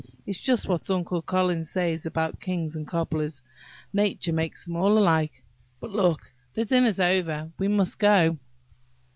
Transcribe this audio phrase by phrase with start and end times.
[0.25, 5.43] It's just what Uncle Collins says about kings and cobblers–nature makes them all alike.
[5.79, 6.31] But, look!
[6.55, 8.39] the dinner's over–we must go."